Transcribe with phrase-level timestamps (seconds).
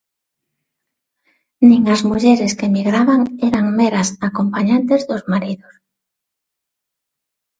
[1.67, 5.73] Nin as mulleres que emigraban eran meras "acompañantes" dos maridos.